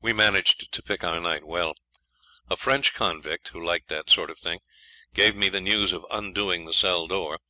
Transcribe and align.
We 0.00 0.14
managed 0.14 0.72
to 0.72 0.82
pick 0.82 1.04
our 1.04 1.20
night 1.20 1.44
well. 1.44 1.74
A 2.48 2.56
French 2.56 2.94
convict, 2.94 3.48
who 3.48 3.62
liked 3.62 3.88
that 3.88 4.08
sort 4.08 4.30
of 4.30 4.38
thing, 4.38 4.60
gave 5.12 5.36
me 5.36 5.50
the 5.50 5.60
means 5.60 5.92
of 5.92 6.06
undoing 6.10 6.64
the 6.64 6.72
cell 6.72 7.06
door. 7.06 7.40